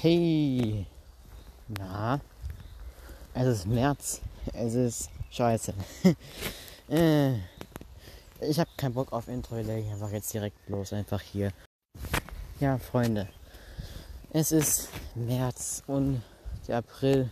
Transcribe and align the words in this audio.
Hey, 0.00 0.86
na, 1.66 2.20
es 3.34 3.46
ist 3.48 3.66
März, 3.66 4.20
es 4.52 4.74
ist 4.74 5.10
scheiße. 5.32 5.74
äh, 6.88 7.32
ich 8.40 8.60
habe 8.60 8.70
keinen 8.76 8.94
Bock 8.94 9.12
auf 9.12 9.26
Intro, 9.26 9.56
lege 9.56 9.80
ich 9.80 9.90
einfach 9.90 10.12
jetzt 10.12 10.32
direkt 10.32 10.68
los, 10.68 10.92
einfach 10.92 11.20
hier. 11.20 11.50
Ja, 12.60 12.78
Freunde, 12.78 13.28
es 14.32 14.52
ist 14.52 14.88
März 15.16 15.82
und 15.88 16.22
der 16.68 16.76
April, 16.78 17.28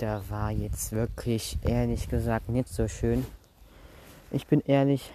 der 0.00 0.30
war 0.30 0.50
jetzt 0.50 0.92
wirklich, 0.92 1.58
ehrlich 1.60 2.08
gesagt, 2.08 2.48
nicht 2.48 2.70
so 2.70 2.88
schön. 2.88 3.26
Ich 4.30 4.46
bin 4.46 4.62
ehrlich, 4.62 5.10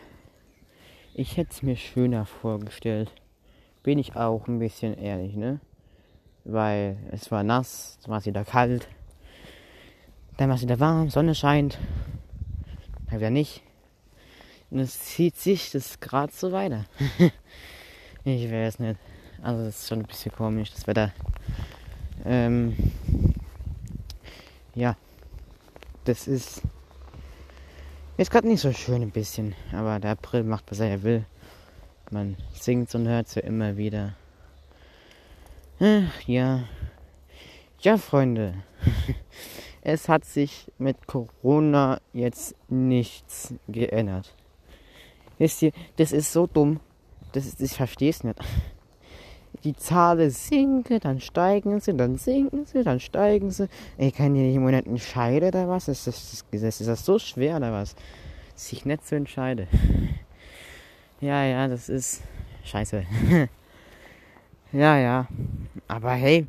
ich 1.15 1.37
hätte 1.37 1.53
es 1.53 1.63
mir 1.63 1.75
schöner 1.75 2.27
vorgestellt. 2.27 3.09
Bin 3.81 3.97
ich 3.97 4.15
auch 4.15 4.47
ein 4.47 4.59
bisschen 4.59 4.95
ehrlich, 4.95 5.35
ne? 5.35 5.59
Weil 6.45 6.97
es 7.11 7.31
war 7.31 7.43
nass, 7.43 7.97
dann 8.01 8.11
war 8.11 8.19
es 8.19 8.25
wieder 8.25 8.43
kalt, 8.43 8.87
dann 10.37 10.49
war 10.49 10.55
es 10.55 10.61
wieder 10.61 10.79
warm, 10.79 11.09
Sonne 11.09 11.35
scheint, 11.35 11.77
dann 13.07 13.19
wieder 13.19 13.29
nicht. 13.29 13.61
Und 14.69 14.79
es 14.79 14.99
zieht 14.99 15.37
sich 15.37 15.71
das 15.71 15.99
gerade 15.99 16.33
so 16.33 16.51
weiter. 16.51 16.85
ich 18.23 18.51
weiß 18.51 18.79
nicht. 18.79 18.99
Also 19.41 19.65
das 19.65 19.81
ist 19.81 19.87
schon 19.87 19.99
ein 19.99 20.05
bisschen 20.05 20.31
komisch, 20.31 20.71
das 20.71 20.87
Wetter. 20.87 21.11
Ähm, 22.25 22.75
ja, 24.73 24.95
das 26.05 26.27
ist 26.27 26.61
ist 28.15 28.29
gerade 28.29 28.47
nicht 28.47 28.61
so 28.61 28.71
schön 28.71 29.01
ein 29.01 29.09
bisschen, 29.09 29.55
aber 29.71 29.99
der 29.99 30.11
April 30.11 30.43
macht, 30.43 30.69
was 30.69 30.79
er 30.79 31.01
will. 31.01 31.25
Man 32.11 32.37
singt 32.53 32.93
und 32.93 33.07
hört 33.07 33.27
so 33.27 33.39
immer 33.39 33.75
wieder. 33.75 34.13
Ach, 35.79 36.21
ja. 36.27 36.63
Ja, 37.81 37.97
Freunde. 37.97 38.53
es 39.81 40.07
hat 40.07 40.25
sich 40.25 40.71
mit 40.77 41.07
Corona 41.07 41.99
jetzt 42.13 42.55
nichts 42.69 43.53
geändert. 43.67 44.33
Wisst 45.37 45.61
ihr, 45.61 45.71
das 45.97 46.11
ist 46.11 46.31
so 46.31 46.47
dumm. 46.47 46.79
Das 47.33 47.45
ist, 47.45 47.59
ich 47.61 47.73
verstehe 47.73 48.11
es 48.11 48.23
nicht. 48.23 48.39
Die 49.63 49.75
Zahlen 49.75 50.29
sinken, 50.29 50.99
dann 50.99 51.19
steigen 51.19 51.79
sie, 51.79 51.95
dann 51.95 52.17
sinken 52.17 52.65
sie, 52.65 52.83
dann 52.83 52.99
steigen 52.99 53.51
sie. 53.51 53.69
Ich 53.97 54.13
kann 54.13 54.35
hier 54.35 54.59
nicht 54.59 54.87
entscheiden 54.87 55.49
oder 55.49 55.69
was? 55.69 55.87
Ist 55.87 56.07
das, 56.07 56.45
ist 56.51 56.87
das 56.87 57.05
so 57.05 57.19
schwer 57.19 57.57
oder 57.57 57.71
was? 57.71 57.95
Sich 58.55 58.85
nicht 58.85 59.05
zu 59.05 59.15
entscheiden. 59.15 59.67
Ja, 61.23 61.45
ja, 61.45 61.69
das 61.69 61.87
ist 61.87 62.21
scheiße. 62.65 63.05
ja, 64.73 64.97
ja. 64.97 65.27
Aber 65.87 66.11
hey, 66.11 66.47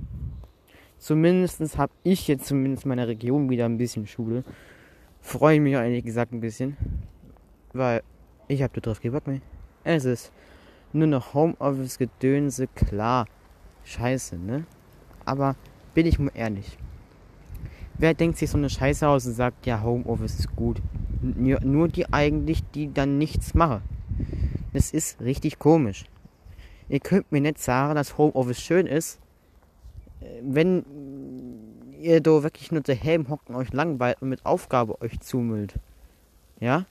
zumindest 0.98 1.78
habe 1.78 1.92
ich 2.02 2.28
jetzt 2.28 2.46
zumindest 2.46 2.86
meiner 2.86 3.08
Region 3.08 3.48
wieder 3.50 3.64
ein 3.64 3.78
bisschen 3.78 4.06
Schule. 4.06 4.44
Freue 5.20 5.60
mich 5.60 5.72
ehrlich 5.72 6.04
gesagt 6.04 6.32
ein 6.32 6.40
bisschen. 6.40 6.76
Weil 7.72 8.02
ich 8.48 8.62
habe 8.62 8.72
da 8.74 8.80
drauf 8.80 9.00
keinen 9.00 9.12
Bock. 9.12 9.24
Es 9.82 10.04
ist 10.04 10.32
nur 10.92 11.06
noch 11.06 11.34
Homeoffice-Gedönse, 11.34 12.68
klar. 12.68 13.26
Scheiße, 13.84 14.36
ne? 14.38 14.64
Aber 15.24 15.56
bin 15.94 16.06
ich 16.06 16.18
mal 16.18 16.30
ehrlich. 16.34 16.78
Wer 17.96 18.14
denkt 18.14 18.38
sich 18.38 18.50
so 18.50 18.58
eine 18.58 18.70
Scheiße 18.70 19.06
aus 19.06 19.26
und 19.26 19.34
sagt, 19.34 19.66
ja, 19.66 19.82
Homeoffice 19.82 20.38
ist 20.40 20.56
gut? 20.56 20.82
Nur 21.22 21.88
die 21.88 22.12
eigentlich, 22.12 22.62
die 22.74 22.92
dann 22.92 23.18
nichts 23.18 23.54
machen. 23.54 23.82
Das 24.72 24.90
ist 24.92 25.20
richtig 25.20 25.58
komisch. 25.58 26.04
Ihr 26.88 27.00
könnt 27.00 27.32
mir 27.32 27.40
nicht 27.40 27.58
sagen, 27.58 27.94
dass 27.94 28.18
Homeoffice 28.18 28.60
schön 28.60 28.86
ist, 28.86 29.18
wenn 30.42 30.84
ihr 32.00 32.20
da 32.20 32.42
wirklich 32.42 32.70
nur 32.70 32.82
daheim 32.82 33.28
hocken 33.28 33.54
euch 33.54 33.72
langweilt 33.72 34.20
und 34.20 34.28
mit 34.28 34.44
Aufgabe 34.44 35.00
euch 35.00 35.18
zumüllt. 35.20 35.74
Ja? 36.60 36.84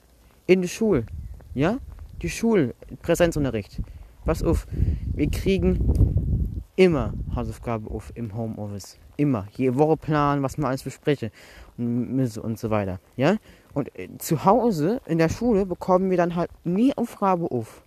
In 0.46 0.62
der 0.62 0.68
Schule. 0.68 1.06
Ja? 1.54 1.78
Die 2.22 2.30
Schule, 2.30 2.74
Präsenzunterricht. 3.02 3.80
Pass 4.24 4.42
auf, 4.42 4.66
wir 5.14 5.30
kriegen 5.30 6.62
immer 6.76 7.12
Hausaufgabe 7.34 7.90
auf 7.90 8.10
im 8.14 8.36
Homeoffice. 8.36 8.98
Immer. 9.16 9.46
Jede 9.52 9.78
Woche 9.78 9.96
planen, 9.96 10.42
was 10.42 10.58
man 10.58 10.68
alles 10.68 10.82
bespreche 10.82 11.30
und, 11.78 12.38
und 12.38 12.58
so 12.58 12.70
weiter. 12.70 12.98
Ja? 13.16 13.36
Und 13.72 13.96
äh, 13.96 14.08
zu 14.18 14.44
Hause 14.44 15.00
in 15.06 15.18
der 15.18 15.28
Schule 15.28 15.66
bekommen 15.66 16.10
wir 16.10 16.16
dann 16.16 16.34
halt 16.34 16.50
nie 16.64 16.92
Aufgabe 16.96 17.48
auf. 17.50 17.83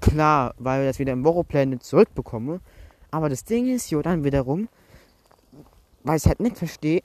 Klar, 0.00 0.54
weil 0.58 0.80
wir 0.80 0.88
das 0.88 0.98
wieder 0.98 1.12
im 1.12 1.24
Wochenplan 1.24 1.80
zurückbekommen. 1.80 2.60
Aber 3.10 3.28
das 3.28 3.44
Ding 3.44 3.68
ist 3.68 3.90
jo 3.90 4.02
dann 4.02 4.24
wiederum, 4.24 4.68
weil 6.04 6.18
ich 6.18 6.26
halt 6.26 6.40
nicht 6.40 6.58
verstehe, 6.58 7.02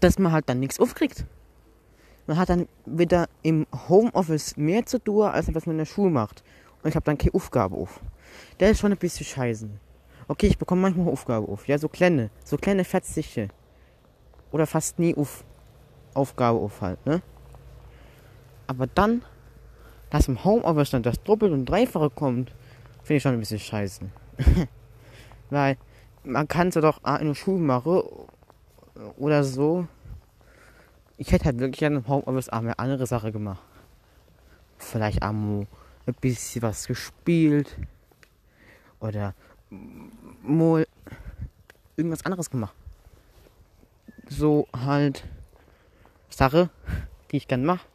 dass 0.00 0.18
man 0.18 0.32
halt 0.32 0.48
dann 0.48 0.60
nichts 0.60 0.78
aufkriegt. 0.78 1.24
Man 2.26 2.38
hat 2.38 2.48
dann 2.48 2.68
wieder 2.84 3.28
im 3.42 3.66
Homeoffice 3.88 4.56
mehr 4.56 4.84
zu 4.84 4.98
tun, 4.98 5.26
als 5.26 5.54
was 5.54 5.66
man 5.66 5.74
in 5.74 5.78
der 5.78 5.84
Schule 5.84 6.10
macht. 6.10 6.42
Und 6.82 6.90
ich 6.90 6.96
habe 6.96 7.04
dann 7.04 7.18
keine 7.18 7.34
Aufgabe 7.34 7.76
auf. 7.76 8.00
Der 8.60 8.70
ist 8.70 8.80
schon 8.80 8.92
ein 8.92 8.98
bisschen 8.98 9.26
scheiße. 9.26 9.68
Okay, 10.28 10.48
ich 10.48 10.58
bekomme 10.58 10.82
manchmal 10.82 11.08
Aufgabe 11.08 11.48
auf. 11.48 11.68
Ja, 11.68 11.78
so 11.78 11.88
kleine, 11.88 12.30
so 12.44 12.56
kleine 12.56 12.84
Fetzliche. 12.84 13.48
Oder 14.50 14.66
fast 14.66 14.98
nie 14.98 15.14
auf 15.14 15.44
Aufgabe 16.14 16.58
auf 16.58 16.80
halt, 16.80 17.04
ne? 17.06 17.22
Aber 18.66 18.86
dann, 18.86 19.22
dass 20.16 20.28
im 20.28 20.44
Homeoffice 20.44 20.90
dann 20.90 21.02
das 21.02 21.22
Doppel- 21.22 21.52
und 21.52 21.66
Dreifache 21.66 22.10
kommt, 22.10 22.52
finde 23.02 23.16
ich 23.16 23.22
schon 23.22 23.32
ein 23.32 23.40
bisschen 23.40 23.58
scheiße. 23.58 24.02
Weil 25.50 25.76
man 26.24 26.48
kann 26.48 26.68
es 26.68 26.74
ja 26.74 26.80
doch 26.80 27.02
in 27.20 27.28
der 27.28 27.34
Schule 27.34 27.60
machen 27.60 28.02
oder 29.18 29.44
so 29.44 29.86
ich 31.18 31.32
hätte 31.32 31.46
halt 31.46 31.58
wirklich 31.58 31.84
an 31.84 31.94
dem 31.94 32.08
Homeoffice 32.08 32.48
auch 32.50 32.58
eine 32.58 32.78
andere 32.78 33.06
Sache 33.06 33.32
gemacht. 33.32 33.62
Vielleicht 34.78 35.22
auch 35.22 35.30
ein 35.30 35.66
bisschen 36.20 36.62
was 36.62 36.86
gespielt. 36.86 37.76
Oder 39.00 39.34
mal 40.42 40.86
irgendwas 41.96 42.24
anderes 42.24 42.50
gemacht. 42.50 42.74
So 44.28 44.68
halt 44.74 45.24
Sache, 46.28 46.70
die 47.30 47.38
ich 47.38 47.48
gern 47.48 47.64
mache. 47.64 47.86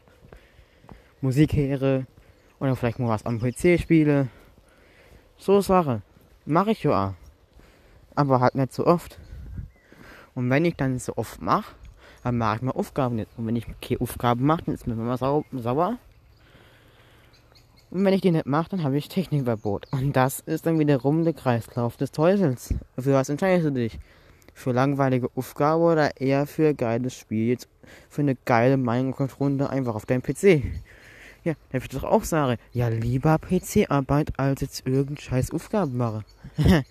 Musik 1.21 1.53
höre. 1.53 2.05
Oder 2.59 2.75
vielleicht 2.75 2.99
mal 2.99 3.09
was 3.09 3.25
am 3.25 3.39
PC 3.39 3.79
spiele. 3.79 4.27
So 5.37 5.61
Sache. 5.61 6.01
Mache 6.45 6.71
ich 6.71 6.83
ja 6.83 7.09
auch. 7.09 7.13
Aber 8.15 8.39
halt 8.39 8.55
nicht 8.55 8.73
so 8.73 8.85
oft. 8.85 9.19
Und 10.35 10.49
wenn 10.49 10.65
ich 10.65 10.75
dann 10.75 10.99
so 10.99 11.13
oft 11.15 11.41
mache, 11.41 11.75
dann 12.23 12.37
mache 12.37 12.57
ich 12.57 12.61
mal 12.61 12.71
Aufgaben 12.71 13.15
nicht. 13.15 13.29
Und 13.37 13.47
wenn 13.47 13.55
ich 13.55 13.65
keine 13.81 14.01
Aufgaben 14.01 14.45
mache, 14.45 14.63
dann 14.65 14.75
ist 14.75 14.87
mir 14.87 14.93
immer 14.93 15.17
sau 15.17 15.45
sauer. 15.51 15.97
Und 17.89 18.05
wenn 18.05 18.13
ich 18.13 18.21
die 18.21 18.31
nicht 18.31 18.45
mache, 18.45 18.69
dann 18.69 18.83
habe 18.83 18.97
ich 18.97 19.09
Technikverbot. 19.09 19.87
Und 19.91 20.15
das 20.15 20.39
ist 20.39 20.65
dann 20.65 20.79
wiederum 20.79 21.23
der 21.23 21.33
Kreislauf 21.33 21.97
des 21.97 22.11
Teufels. 22.11 22.73
Für 22.97 23.13
was 23.13 23.29
entscheidest 23.29 23.67
du 23.67 23.71
dich? 23.71 23.99
Für 24.53 24.71
langweilige 24.71 25.29
Aufgabe 25.35 25.83
oder 25.83 26.21
eher 26.21 26.45
für 26.45 26.73
geiles 26.73 27.13
Spiel? 27.15 27.49
Jetzt 27.49 27.67
für 28.09 28.21
eine 28.21 28.35
geile 28.45 28.77
Minecraft-Runde 28.77 29.69
einfach 29.69 29.95
auf 29.95 30.05
deinem 30.05 30.21
PC. 30.21 30.63
Ja, 31.43 31.55
würde 31.71 31.85
ich 31.85 31.89
doch 31.89 32.03
auch 32.03 32.23
sagen, 32.23 32.59
ja, 32.71 32.87
lieber 32.87 33.39
PC-Arbeit, 33.39 34.37
als 34.39 34.61
jetzt 34.61 34.85
irgendeine 34.85 35.19
scheiß 35.19 35.51
Aufgaben 35.51 35.97
mache. 35.97 36.23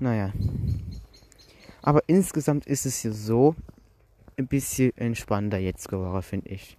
naja. 0.00 0.32
Aber 1.80 2.02
insgesamt 2.06 2.66
ist 2.66 2.84
es 2.84 3.02
ja 3.02 3.12
so 3.12 3.54
ein 4.36 4.46
bisschen 4.46 4.94
entspannter 4.96 5.58
jetzt 5.58 5.88
geworden, 5.88 6.22
finde 6.22 6.50
ich. 6.50 6.76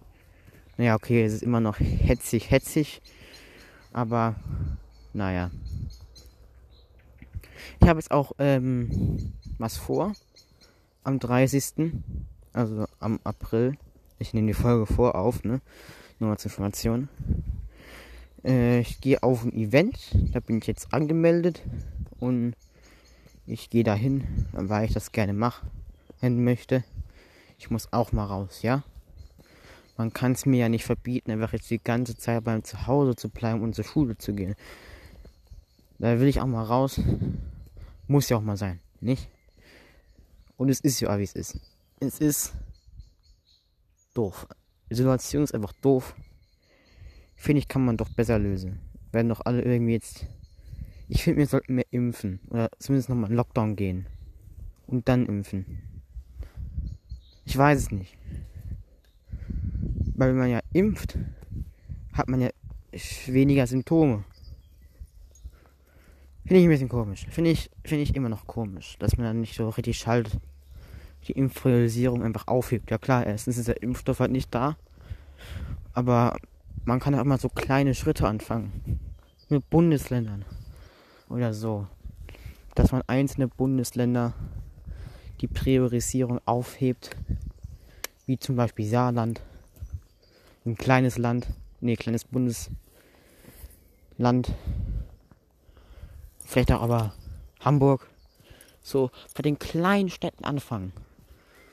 Naja, 0.76 0.94
okay, 0.94 1.24
es 1.24 1.32
ist 1.32 1.42
immer 1.42 1.60
noch 1.60 1.80
hetzig, 1.80 2.50
hetzig. 2.50 3.02
Aber 3.92 4.36
naja. 5.12 5.50
Ich 7.80 7.88
habe 7.88 7.98
jetzt 7.98 8.10
auch 8.10 8.32
ähm, 8.38 9.32
was 9.58 9.76
vor. 9.76 10.12
Am 11.02 11.18
30. 11.18 11.92
Also 12.52 12.86
am 13.00 13.18
April. 13.24 13.76
Ich 14.20 14.34
nehme 14.34 14.48
die 14.48 14.54
Folge 14.54 14.84
vor 14.84 15.14
auf, 15.14 15.44
ne? 15.44 15.62
Nur 16.18 16.30
als 16.30 16.44
Information. 16.44 17.08
Äh, 18.44 18.80
ich 18.80 19.00
gehe 19.00 19.22
auf 19.22 19.44
ein 19.44 19.52
Event. 19.54 19.96
Da 20.32 20.40
bin 20.40 20.58
ich 20.58 20.66
jetzt 20.66 20.92
angemeldet. 20.92 21.62
Und 22.18 22.52
ich 23.46 23.70
gehe 23.70 23.82
dahin, 23.82 24.24
weil 24.52 24.84
ich 24.84 24.92
das 24.92 25.12
gerne 25.12 25.32
machen 25.32 25.64
möchte. 26.20 26.84
Ich 27.58 27.70
muss 27.70 27.92
auch 27.94 28.12
mal 28.12 28.26
raus, 28.26 28.60
ja? 28.60 28.84
Man 29.96 30.12
kann 30.12 30.32
es 30.32 30.44
mir 30.44 30.58
ja 30.58 30.68
nicht 30.68 30.84
verbieten, 30.84 31.30
einfach 31.30 31.54
jetzt 31.54 31.70
die 31.70 31.82
ganze 31.82 32.14
Zeit 32.14 32.44
beim 32.44 32.62
Zuhause 32.62 33.16
zu 33.16 33.30
bleiben 33.30 33.62
und 33.62 33.74
zur 33.74 33.84
Schule 33.84 34.18
zu 34.18 34.34
gehen. 34.34 34.54
Da 35.98 36.20
will 36.20 36.28
ich 36.28 36.42
auch 36.42 36.46
mal 36.46 36.64
raus. 36.64 37.00
Muss 38.06 38.28
ja 38.28 38.36
auch 38.36 38.42
mal 38.42 38.58
sein, 38.58 38.80
nicht? 39.00 39.28
Und 40.58 40.68
es 40.68 40.80
ist 40.80 41.00
ja, 41.00 41.18
wie 41.18 41.22
es 41.22 41.32
ist. 41.32 41.58
Es 42.00 42.18
ist 42.18 42.52
doof. 44.14 44.46
Die 44.90 44.94
Situation 44.94 45.44
ist 45.44 45.54
einfach 45.54 45.72
doof. 45.72 46.14
Finde 47.36 47.60
ich, 47.60 47.68
kann 47.68 47.84
man 47.84 47.96
doch 47.96 48.10
besser 48.10 48.38
lösen. 48.38 48.80
werden 49.12 49.28
doch 49.28 49.40
alle 49.44 49.62
irgendwie 49.62 49.92
jetzt. 49.92 50.26
Ich 51.08 51.24
finde, 51.24 51.38
wir 51.38 51.46
sollten 51.46 51.74
mehr 51.74 51.86
impfen. 51.90 52.40
Oder 52.50 52.70
zumindest 52.78 53.08
nochmal 53.08 53.30
in 53.30 53.36
Lockdown 53.36 53.76
gehen. 53.76 54.06
Und 54.86 55.08
dann 55.08 55.26
impfen. 55.26 55.82
Ich 57.44 57.56
weiß 57.56 57.78
es 57.78 57.90
nicht. 57.90 58.16
Weil 60.14 60.30
wenn 60.30 60.38
man 60.38 60.50
ja 60.50 60.60
impft, 60.72 61.18
hat 62.12 62.28
man 62.28 62.40
ja 62.40 62.50
weniger 63.26 63.66
Symptome. 63.66 64.24
Finde 66.44 66.60
ich 66.60 66.66
ein 66.66 66.70
bisschen 66.70 66.88
komisch. 66.88 67.26
Finde 67.30 67.50
ich, 67.50 67.70
finde 67.84 68.02
ich 68.02 68.14
immer 68.16 68.28
noch 68.28 68.46
komisch, 68.46 68.96
dass 68.98 69.16
man 69.16 69.26
dann 69.26 69.40
nicht 69.40 69.54
so 69.54 69.68
richtig 69.68 69.98
schaltet. 69.98 70.38
Die 71.26 71.32
Impfpriorisierung 71.32 72.22
einfach 72.22 72.48
aufhebt. 72.48 72.90
Ja 72.90 72.98
klar, 72.98 73.26
erstens 73.26 73.58
ist 73.58 73.68
der 73.68 73.82
Impfstoff 73.82 74.20
halt 74.20 74.30
nicht 74.30 74.54
da. 74.54 74.76
Aber 75.92 76.36
man 76.84 77.00
kann 77.00 77.14
auch 77.14 77.24
mal 77.24 77.38
so 77.38 77.48
kleine 77.48 77.94
Schritte 77.94 78.26
anfangen. 78.26 79.00
Mit 79.48 79.68
Bundesländern. 79.70 80.44
Oder 81.28 81.52
so. 81.52 81.86
Dass 82.74 82.92
man 82.92 83.02
einzelne 83.06 83.48
Bundesländer 83.48 84.34
die 85.40 85.48
Priorisierung 85.48 86.40
aufhebt. 86.46 87.16
Wie 88.26 88.38
zum 88.38 88.56
Beispiel 88.56 88.86
Saarland. 88.86 89.40
Ein 90.64 90.76
kleines 90.76 91.18
Land. 91.18 91.48
Nee, 91.80 91.96
kleines 91.96 92.24
Bundesland 92.24 92.76
Vielleicht 96.50 96.72
auch 96.72 96.82
aber 96.82 97.14
Hamburg. 97.60 98.08
So 98.82 99.12
bei 99.36 99.42
den 99.42 99.60
kleinen 99.60 100.10
Städten 100.10 100.44
anfangen. 100.44 100.92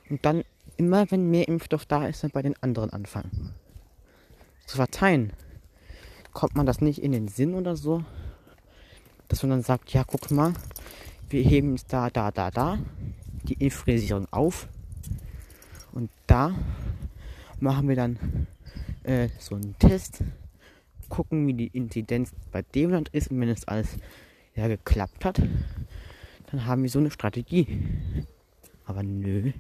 Und 0.09 0.25
dann 0.25 0.43
immer, 0.77 1.09
wenn 1.11 1.29
mehr 1.29 1.47
Impfstoff 1.47 1.85
da 1.85 2.07
ist, 2.07 2.23
dann 2.23 2.31
bei 2.31 2.41
den 2.41 2.55
anderen 2.61 2.91
anfangen. 2.91 3.53
Zu 4.65 4.77
verteilen. 4.77 5.33
Kommt 6.33 6.55
man 6.55 6.65
das 6.65 6.81
nicht 6.81 7.01
in 7.01 7.11
den 7.11 7.27
Sinn 7.27 7.55
oder 7.55 7.75
so? 7.75 8.03
Dass 9.27 9.43
man 9.43 9.49
dann 9.51 9.63
sagt, 9.63 9.91
ja, 9.91 10.03
guck 10.05 10.29
mal, 10.31 10.53
wir 11.29 11.43
heben 11.43 11.75
es 11.75 11.85
da, 11.85 12.09
da, 12.09 12.31
da, 12.31 12.51
da, 12.51 12.79
die 13.43 13.55
Impfrisierung 13.55 14.27
auf. 14.31 14.67
Und 15.91 16.09
da 16.27 16.55
machen 17.59 17.89
wir 17.89 17.95
dann 17.95 18.47
äh, 19.03 19.29
so 19.39 19.55
einen 19.55 19.77
Test, 19.79 20.23
gucken, 21.09 21.47
wie 21.47 21.53
die 21.53 21.67
Inzidenz 21.67 22.31
bei 22.51 22.61
dem 22.61 22.91
Land 22.91 23.09
ist. 23.09 23.31
Und 23.31 23.39
wenn 23.39 23.49
es 23.49 23.67
alles 23.67 23.97
ja 24.55 24.67
geklappt 24.67 25.25
hat, 25.25 25.41
dann 26.51 26.65
haben 26.65 26.83
wir 26.83 26.89
so 26.89 26.99
eine 26.99 27.11
Strategie. 27.11 27.79
Aber 28.87 29.03
nö, 29.03 29.51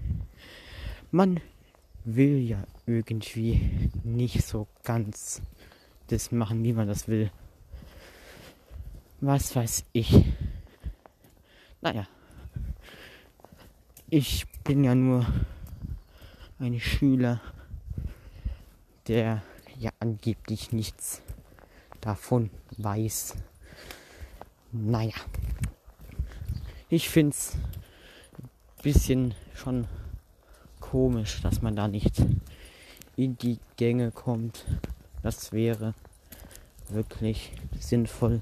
man 1.11 1.41
will 2.05 2.37
ja 2.39 2.63
irgendwie 2.85 3.89
nicht 4.03 4.45
so 4.45 4.67
ganz 4.83 5.41
das 6.07 6.31
machen, 6.31 6.63
wie 6.63 6.71
man 6.71 6.87
das 6.87 7.09
will. 7.09 7.29
Was 9.19 9.53
weiß 9.53 9.83
ich. 9.91 10.23
Naja. 11.81 12.07
Ich 14.09 14.47
bin 14.63 14.85
ja 14.85 14.95
nur 14.95 15.25
ein 16.59 16.79
Schüler, 16.79 17.41
der 19.07 19.43
ja 19.77 19.91
angeblich 19.99 20.71
nichts 20.71 21.21
davon 21.99 22.49
weiß. 22.77 23.35
Naja. 24.71 25.15
Ich 26.87 27.09
find's 27.09 27.57
bisschen 28.87 29.33
schon 29.53 29.85
komisch, 30.79 31.41
dass 31.41 31.61
man 31.61 31.75
da 31.75 31.89
nicht 31.89 32.23
in 33.17 33.37
die 33.37 33.59
Gänge 33.75 34.11
kommt. 34.11 34.63
Das 35.23 35.51
wäre 35.51 35.93
wirklich 36.87 37.51
sinnvoll, 37.77 38.41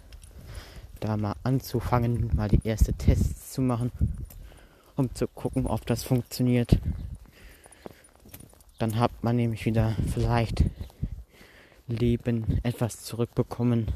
da 0.99 1.17
mal 1.17 1.33
anzufangen, 1.41 2.29
mal 2.35 2.47
die 2.47 2.59
erste 2.63 2.93
Tests 2.93 3.53
zu 3.53 3.61
machen, 3.63 3.91
um 4.95 5.11
zu 5.15 5.27
gucken, 5.27 5.65
ob 5.65 5.83
das 5.87 6.03
funktioniert. 6.03 6.77
Dann 8.77 8.99
hat 8.99 9.23
man 9.23 9.37
nämlich 9.37 9.65
wieder 9.65 9.95
vielleicht 10.13 10.63
Leben 11.87 12.59
etwas 12.61 13.01
zurückbekommen 13.01 13.87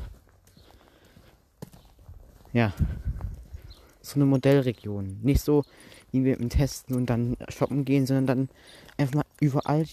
ja, 2.54 2.74
so 4.02 4.16
eine 4.16 4.26
Modellregion. 4.26 5.20
Nicht 5.22 5.42
so, 5.42 5.64
im 6.12 6.50
Testen 6.50 6.96
und 6.96 7.08
dann 7.08 7.38
shoppen 7.50 7.86
gehen, 7.86 8.06
sondern 8.06 8.26
dann 8.26 8.50
einfach 8.98 9.16
mal 9.16 9.26
überall, 9.40 9.86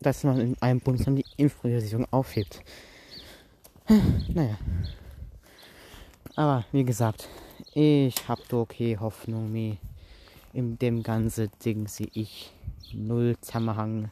dass 0.00 0.24
man 0.24 0.40
in 0.40 0.62
einem 0.62 0.80
Bundesland 0.80 1.18
die 1.18 1.24
Impfpriorisierung 1.36 2.06
aufhebt. 2.10 2.62
Naja. 4.28 4.56
Aber 6.36 6.64
wie 6.72 6.84
gesagt, 6.84 7.28
ich 7.74 8.28
habe 8.28 8.42
da 8.48 8.56
okay 8.56 8.96
Hoffnung 8.98 9.52
mehr. 9.52 9.76
In 10.52 10.78
dem 10.78 11.02
ganzen 11.02 11.50
Ding 11.64 11.86
sehe 11.88 12.08
ich 12.12 12.52
null 12.92 13.36
Zusammenhang 13.40 14.10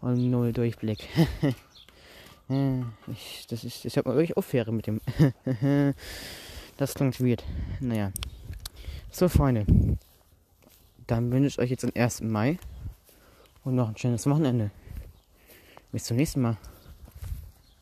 und 0.00 0.30
null 0.30 0.52
Durchblick. 0.52 1.08
ich, 3.06 3.46
das 3.48 3.64
ist, 3.64 3.84
ich 3.84 3.96
habe 3.96 4.08
mal 4.08 4.16
wirklich 4.16 4.36
aufhören 4.36 4.76
mit 4.76 4.86
dem. 4.86 5.00
Das 6.76 6.94
klingt 6.94 7.20
weird. 7.20 7.44
Naja. 7.78 8.10
So, 9.12 9.28
Freunde. 9.28 9.64
Dann 11.06 11.30
wünsche 11.30 11.48
ich 11.48 11.58
euch 11.58 11.70
jetzt 11.70 11.82
den 11.82 11.94
1. 11.94 12.22
Mai 12.22 12.58
und 13.62 13.74
noch 13.74 13.88
ein 13.88 13.96
schönes 13.96 14.26
Wochenende. 14.26 14.70
Bis 15.92 16.04
zum 16.04 16.16
nächsten 16.16 16.40
Mal. 16.40 16.56